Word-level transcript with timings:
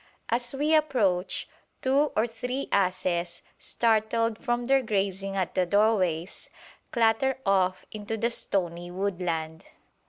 As 0.29 0.55
we 0.55 0.73
approach, 0.73 1.47
two 1.83 2.11
or 2.15 2.25
three 2.25 2.67
asses, 2.71 3.43
startled 3.59 4.43
from 4.43 4.65
their 4.65 4.81
grazing 4.81 5.35
at 5.35 5.53
the 5.53 5.67
doorways, 5.67 6.49
clatter 6.91 7.37
off 7.45 7.85
into 7.91 8.17
the 8.17 8.31
stony 8.31 8.89
woodland. 8.89 9.65